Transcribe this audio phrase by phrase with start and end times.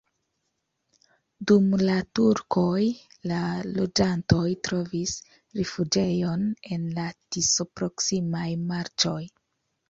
[1.49, 2.79] Dum la turkoj
[3.31, 3.41] la
[3.75, 5.13] loĝantoj trovis
[5.61, 7.05] rifuĝejon en la
[7.37, 9.21] Tiso-proksimaj marĉoj.